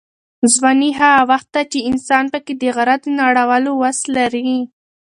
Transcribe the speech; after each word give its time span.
ځواني 0.53 0.89
هغه 0.99 1.21
وخت 1.31 1.47
ده 1.55 1.61
چې 1.71 1.79
انسان 1.89 2.23
پکې 2.33 2.53
د 2.57 2.63
غره 2.75 2.95
د 3.03 3.05
نړولو 3.19 3.71
وس 3.81 3.99
لري. 4.15 4.53